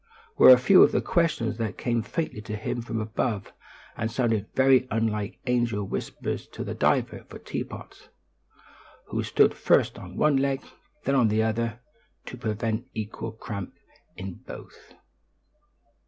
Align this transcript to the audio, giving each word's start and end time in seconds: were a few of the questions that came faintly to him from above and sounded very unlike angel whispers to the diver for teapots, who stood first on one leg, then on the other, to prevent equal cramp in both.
were 0.35 0.49
a 0.49 0.57
few 0.57 0.81
of 0.81 0.91
the 0.91 0.99
questions 0.99 1.59
that 1.59 1.77
came 1.77 2.01
faintly 2.01 2.41
to 2.41 2.55
him 2.55 2.81
from 2.81 2.99
above 2.99 3.53
and 3.95 4.09
sounded 4.09 4.47
very 4.55 4.87
unlike 4.89 5.37
angel 5.45 5.83
whispers 5.87 6.47
to 6.47 6.63
the 6.63 6.73
diver 6.73 7.23
for 7.29 7.37
teapots, 7.37 8.09
who 9.09 9.21
stood 9.21 9.53
first 9.53 9.99
on 9.99 10.17
one 10.17 10.37
leg, 10.37 10.63
then 11.05 11.13
on 11.13 11.27
the 11.27 11.43
other, 11.43 11.81
to 12.25 12.35
prevent 12.35 12.87
equal 12.95 13.31
cramp 13.31 13.75
in 14.17 14.33
both. 14.47 14.95